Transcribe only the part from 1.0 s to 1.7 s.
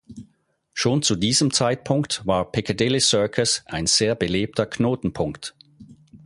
zu diesem